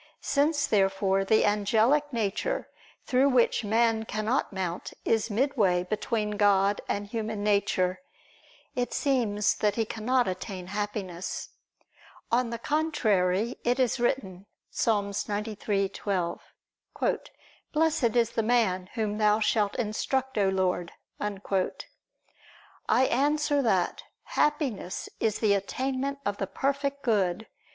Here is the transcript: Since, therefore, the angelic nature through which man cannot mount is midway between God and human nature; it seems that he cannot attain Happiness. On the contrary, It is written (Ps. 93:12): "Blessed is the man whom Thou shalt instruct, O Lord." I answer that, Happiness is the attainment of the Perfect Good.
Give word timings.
Since, 0.19 0.65
therefore, 0.65 1.23
the 1.23 1.45
angelic 1.45 2.11
nature 2.11 2.67
through 3.05 3.29
which 3.29 3.63
man 3.63 4.03
cannot 4.05 4.51
mount 4.51 4.93
is 5.05 5.29
midway 5.29 5.83
between 5.83 6.37
God 6.37 6.81
and 6.89 7.05
human 7.05 7.43
nature; 7.43 8.01
it 8.75 8.95
seems 8.95 9.53
that 9.57 9.75
he 9.75 9.85
cannot 9.85 10.27
attain 10.27 10.65
Happiness. 10.65 11.49
On 12.31 12.49
the 12.49 12.57
contrary, 12.57 13.57
It 13.63 13.79
is 13.79 13.99
written 13.99 14.47
(Ps. 14.71 14.85
93:12): 14.87 16.39
"Blessed 17.71 18.15
is 18.15 18.31
the 18.31 18.41
man 18.41 18.89
whom 18.95 19.19
Thou 19.19 19.39
shalt 19.39 19.75
instruct, 19.75 20.35
O 20.35 20.49
Lord." 20.49 20.93
I 21.19 21.67
answer 23.05 23.61
that, 23.61 24.01
Happiness 24.23 25.09
is 25.19 25.37
the 25.37 25.53
attainment 25.53 26.17
of 26.25 26.37
the 26.37 26.47
Perfect 26.47 27.03
Good. 27.03 27.45